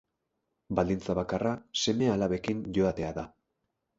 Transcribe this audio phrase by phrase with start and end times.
[0.79, 1.51] Baldintza bakarra,
[1.83, 3.29] seme-alabekin joatea da.